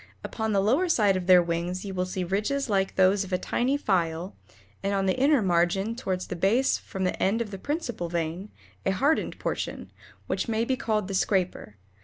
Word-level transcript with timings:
Upon 0.23 0.51
the 0.51 0.61
lower 0.63 0.89
side 0.89 1.15
of 1.15 1.27
their 1.27 1.43
wings 1.43 1.85
you 1.85 1.93
will 1.93 2.07
see 2.07 2.23
ridges 2.23 2.71
like 2.71 2.95
those 2.95 3.23
of 3.23 3.31
a 3.31 3.37
tiny 3.37 3.77
file, 3.77 4.35
and 4.81 4.95
on 4.95 5.05
the 5.05 5.15
inner 5.15 5.43
margin 5.43 5.95
toward 5.95 6.21
the 6.21 6.35
base 6.35 6.79
from 6.79 7.03
the 7.03 7.21
end 7.21 7.39
of 7.39 7.51
the 7.51 7.59
principal 7.59 8.09
vein, 8.09 8.49
a 8.83 8.93
hardened 8.93 9.37
portion, 9.37 9.91
which 10.25 10.47
may 10.47 10.65
be 10.65 10.75
called 10.75 11.07
the 11.07 11.13
scraper. 11.13 11.75